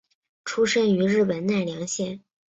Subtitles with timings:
[0.45, 2.23] 出身于日本奈良县。